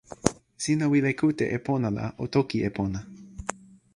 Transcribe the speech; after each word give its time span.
sina 0.63 0.85
wile 0.91 1.11
kute 1.19 1.45
e 1.57 1.57
pona 1.65 1.89
la 1.97 2.05
o 2.23 2.25
toki 2.35 2.57
e 2.67 2.69
pona. 2.77 2.99